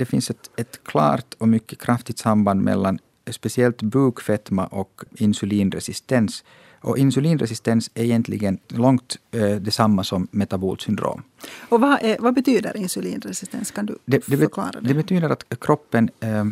[0.00, 2.98] det finns ett, ett klart och mycket kraftigt samband mellan
[3.30, 6.44] speciellt bukfetma och insulinresistens.
[6.80, 11.22] Och insulinresistens är egentligen långt eh, detsamma som metabolt syndrom.
[11.68, 13.70] Och vad, är, vad betyder insulinresistens?
[13.70, 14.88] Kan du det, det förklara det?
[14.88, 16.44] Det betyder att kroppen eh,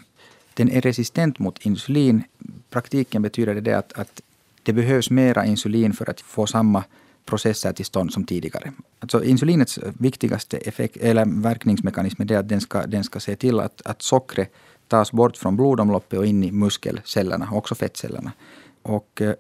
[0.54, 2.22] den är resistent mot insulin.
[2.70, 4.20] praktiken betyder det att, att
[4.62, 6.84] det behövs mera insulin för att få samma
[7.28, 8.72] processer till stånd som tidigare.
[9.00, 13.82] Alltså insulinets viktigaste effekt, eller verkningsmekanism är att den ska, den ska se till att,
[13.84, 14.52] att sockret
[14.88, 18.32] tas bort från blodomloppet och in i muskelcellerna, också fettcellerna.
[18.82, 19.34] Och eh,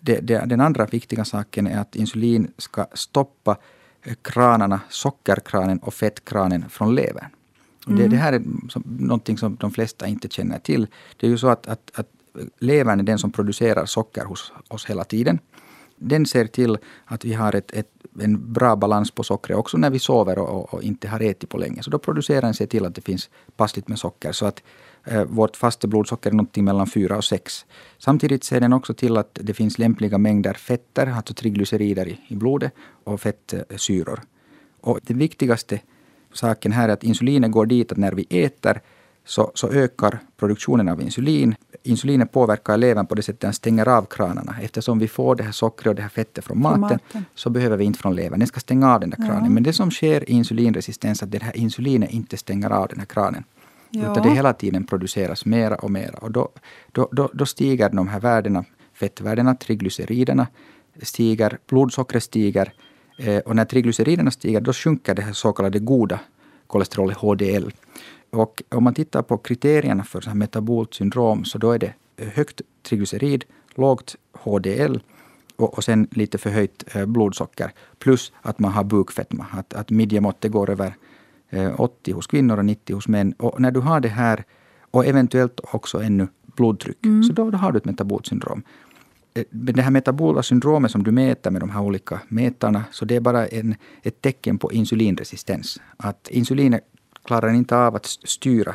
[0.00, 3.56] det, det, den andra viktiga saken är att insulin ska stoppa
[4.02, 7.28] eh, kranarna, sockerkranen och fettkranen från levern.
[7.86, 7.98] Mm.
[7.98, 10.86] Det, det, här är som, någonting som de flesta inte känner till.
[11.16, 12.08] Det är ju så att, att, att
[12.58, 15.38] levern är den som producerar socker hos oss hela tiden.
[15.96, 17.88] Den ser till att vi har ett, ett,
[18.20, 21.58] en bra balans på sockret också när vi sover och, och, inte har ätit på
[21.58, 21.82] länge.
[21.82, 24.32] Så då producerar den sig till att det finns passligt med socker.
[24.32, 24.62] Så att
[25.04, 27.66] eh, vårt fasta blodsocker är någonting mellan 4 och 6.
[27.98, 32.36] Samtidigt ser den också till att det finns lämpliga mängder fetter, alltså triglycerider i, i
[32.36, 32.72] blodet
[33.04, 34.20] och fettsyror.
[34.80, 35.80] Och det viktigaste
[36.32, 38.80] saken här är att insulinet går dit att när vi äter
[39.24, 41.54] så, så ökar produktionen av insulin.
[41.82, 44.56] Insulinet påverkar levern på det sättet att den stänger av kranarna.
[44.62, 47.76] Eftersom vi får det här sockret och det här fettet från maten, maten, så behöver
[47.76, 48.38] vi inte från levern.
[48.38, 49.44] Den ska stänga av den där kranen.
[49.44, 49.50] Ja.
[49.50, 52.98] Men det som sker i insulinresistens är att det här insulinet inte stänger av den
[52.98, 53.44] här kranen.
[53.90, 54.12] Ja.
[54.12, 56.18] Utan det hela tiden produceras mera och mera.
[56.18, 56.48] Och då,
[56.92, 58.64] då, då, då stiger de här värdena,
[58.94, 60.46] fettvärdena, triglyceriderna
[61.02, 62.72] stiger, blodsockret stiger.
[63.18, 66.20] Eh, och när triglyceriderna stiger, då sjunker det här så kallade goda
[66.66, 67.70] kolesterolet HDL.
[68.30, 71.94] Och om man tittar på kriterierna för så här metabolt syndrom så då är det
[72.16, 74.98] högt triglycerid, lågt HDL
[75.56, 77.72] och, och sen lite förhöjt eh, blodsocker.
[77.98, 80.94] Plus att man har bukfetma, att, att midjemåttet går över
[81.50, 83.32] eh, 80 hos kvinnor och 90 hos män.
[83.32, 84.44] Och när du har det här
[84.90, 87.22] och eventuellt också ännu blodtryck, mm.
[87.22, 88.62] så då, då har du ett metabolt syndrom.
[89.34, 93.16] Eh, det här metabola syndromet som du mäter med de här olika mätarna, så det
[93.16, 95.80] är bara en, ett tecken på insulinresistens.
[95.96, 96.84] Att insulinet
[97.24, 98.74] klarar inte av att styra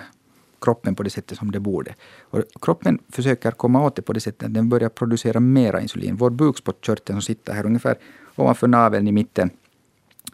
[0.62, 1.96] kroppen på det sättet som det borde.
[2.20, 6.16] Och kroppen försöker komma åt det på det sättet att den börjar producera mera insulin.
[6.16, 7.98] Vår bukspottkörtel som sitter här ungefär
[8.36, 9.50] ovanför naveln i mitten,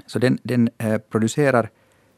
[0.06, 1.70] så den, den eh, producerar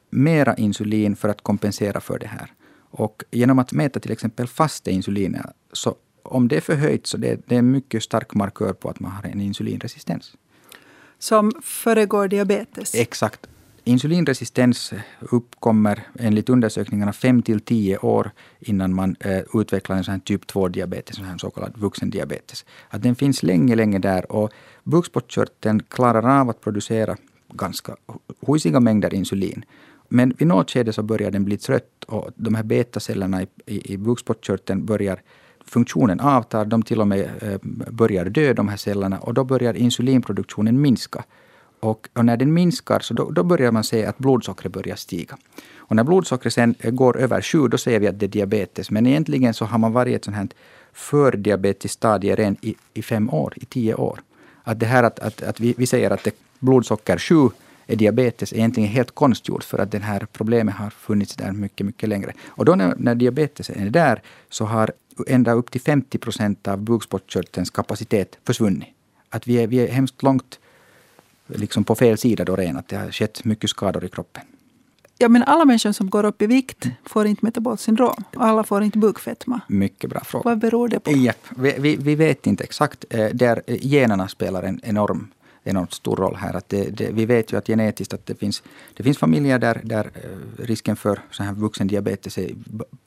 [0.10, 2.54] mera insulin för att kompensera för det här.
[2.92, 5.96] Och genom att mäta till exempel fasta insulinet, så
[6.28, 9.12] om det är förhöjt så det, det är en mycket stark markör på att man
[9.12, 10.36] har en insulinresistens.
[11.20, 12.96] Som föregår diabetes?
[12.96, 13.48] Exakt.
[13.84, 20.46] Insulinresistens uppkommer enligt undersökningarna 5 till 10 år innan man eh, utvecklar en sån typ
[20.52, 22.66] 2-diabetes, en så kallad vuxendiabetes.
[22.90, 24.52] Att den finns länge, länge där och
[24.84, 27.18] bukspottkörteln klarar av att producera
[27.54, 27.96] ganska
[28.48, 29.66] husiga mängder insulin.
[30.10, 33.94] Men vid något skede så börjar den bli trött och de här betacellerna i, i,
[33.94, 35.22] i bukspottkörteln börjar
[35.68, 37.60] funktionen avtar, de till och med eh,
[37.92, 41.24] börjar dö, de här cellerna, och då börjar insulinproduktionen minska.
[41.80, 45.38] Och, och, när den minskar så då, då, börjar man se att blodsockret börjar stiga.
[45.78, 48.92] Och när blodsockret sen går över 7 då säger vi att det är diabetes.
[48.92, 50.48] Men egentligen så har man varit i ett sånt här
[50.94, 54.20] fördiabetiskt stadie redan i, i fem år, i tio år.
[54.64, 57.50] Att det här att, att, att vi, vi säger att det, blodsocker 7
[57.88, 61.86] är diabetes är egentligen helt konstgjort för att det här problemet har funnits där mycket,
[61.86, 62.34] mycket längre.
[62.48, 64.92] Och då när, när diabetes är där så har
[65.28, 68.90] ända upp till 50 procent av bukspottkörtelns kapacitet försvunnit.
[69.30, 70.60] Att vi är, vi är hemskt långt
[71.48, 74.44] liksom på fel sida då redan, att det har skett mycket skador i kroppen.
[75.20, 78.24] Ja, men alla människor som går upp i vikt får inte metabolt syndrom.
[78.36, 79.62] Alla får inte bukfetma.
[79.68, 80.44] Mycket bra fråga.
[80.44, 81.12] Vad beror det på?
[81.12, 83.06] Ja, vi, vi, vet inte exakt.
[83.10, 85.28] Eh, där generna spelar en enorm
[85.68, 86.54] enormt stor roll här.
[86.54, 88.64] Att det, det, vi vet ju att genetiskt att det finns,
[88.94, 92.50] det finns familjer där, där eh, risken för så här vuxendiabetes är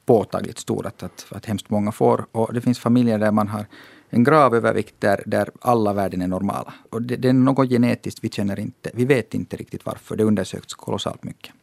[0.06, 0.86] påtagligt stor.
[0.86, 2.26] Att, att, att hemskt många får.
[2.32, 3.66] Och det finns familjer där man har
[4.10, 6.74] en grav övervikt där, där alla värden är normala.
[6.90, 8.90] Och det, det är något genetiskt vi känner inte.
[8.94, 10.16] Vi vet inte riktigt varför.
[10.16, 11.54] Det undersöks kolossalt mycket.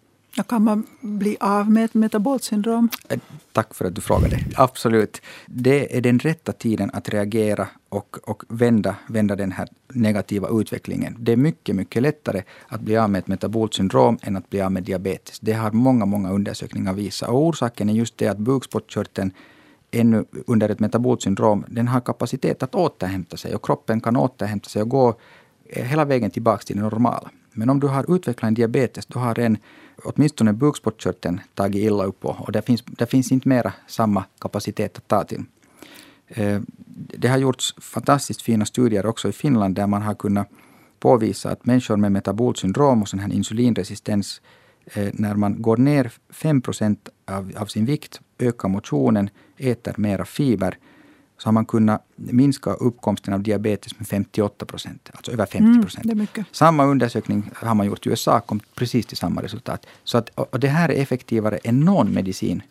[0.44, 2.90] Kan man bli av med ett metabolt syndrom?
[3.09, 3.20] Eh,
[3.51, 4.39] tack för att du frågade.
[4.56, 5.22] Absolut.
[5.45, 11.16] Det är den rätta tiden att reagera och, och vända, vända den här negativa utvecklingen.
[11.19, 14.62] Det är mycket, mycket lättare att bli av med ett metabolt syndrom än att bli
[14.62, 15.39] av med diabetes.
[15.39, 17.30] Det har många, många undersökningar visat.
[17.30, 19.31] Och orsaken är just det att bukspottkörteln
[19.92, 24.69] ännu under ett metabolt syndrom, den har kapacitet att återhämta sig och kroppen kan återhämta
[24.69, 25.16] sig och gå
[25.69, 27.30] eh, hela vägen tillbaka till det normala.
[27.57, 29.57] Men om du har utvecklat en diabetes, då har en,
[30.04, 34.98] åtminstone bukspottkörteln tagit illa upp och, och det, finns, det finns inte mera samma kapacitet
[34.98, 35.44] att ta till.
[36.27, 36.62] Eh,
[37.18, 40.50] det har gjorts fantastiskt fina studier också i Finland där man har kunnat
[41.00, 44.42] påvisa att människor med metabolt syndrom och sån här insulinresistens,
[44.86, 46.62] eh, när man går ner 5
[47.25, 50.77] av, av sin vikt, ökar motionen, äter mera fiber,
[51.38, 56.06] så har man kunnat minska uppkomsten av diabetes med 58 procent, alltså över 50 procent.
[56.06, 59.86] Mm, samma undersökning har man gjort i USA, kom precis till samma resultat.
[60.04, 62.62] Så att, och det här är effektivare än någon medicin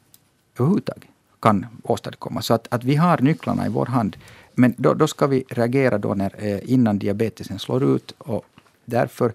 [0.59, 1.11] överhuvudtaget
[1.41, 2.43] kan åstadkomma.
[2.43, 4.17] Så att, att vi har nycklarna i vår hand.
[4.55, 8.15] Men då, då ska vi reagera då när, eh, innan diabetesen slår ut.
[8.19, 8.45] Och
[8.85, 9.33] därför,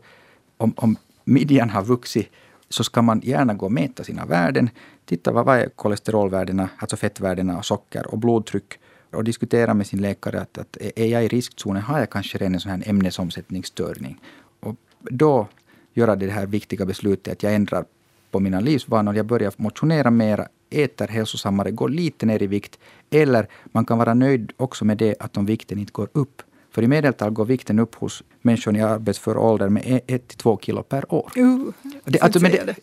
[0.58, 2.30] om, om midjan har vuxit,
[2.70, 4.70] så ska man gärna gå och mäta sina värden.
[5.06, 8.80] Titta vad, vad är kolesterolvärdena, alltså fettvärdena och socker och blodtryck
[9.12, 12.54] och diskutera med sin läkare att, att är jag i riskzonen, har jag kanske redan
[12.54, 14.20] en sån här ämnesomsättningsstörning?
[14.60, 15.48] Och då
[15.94, 17.86] göra det här viktiga beslutet att jag ändrar
[18.32, 19.16] på mina livsvanor.
[19.16, 22.80] Jag börjar motionera mera, äter hälsosammare, går lite ner i vikt.
[23.10, 26.42] Eller man kan vara nöjd också med det att om vikten inte går upp.
[26.72, 31.14] För i medeltal går vikten upp hos människor i arbetsför ålder med 1-2 kilo per
[31.14, 31.32] år.
[31.38, 31.74] Uh,
[32.06, 32.76] det, alltså, men det,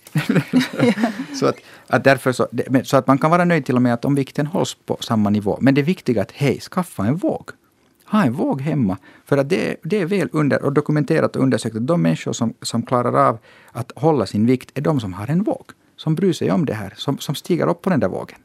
[1.34, 1.56] så, att,
[1.86, 2.48] att därför så,
[2.84, 5.30] så att man kan vara nöjd till och med att om vikten hålls på samma
[5.30, 5.58] nivå.
[5.60, 7.50] Men det viktiga är att hej, skaffa en våg.
[8.04, 8.96] Ha en våg hemma.
[9.24, 12.54] För att det, det är väl under, och dokumenterat och undersökt att de människor som,
[12.62, 13.38] som klarar av
[13.72, 15.64] att hålla sin vikt är de som har en våg.
[15.96, 18.38] Som bryr sig om det här, som, som stiger upp på den där vågen.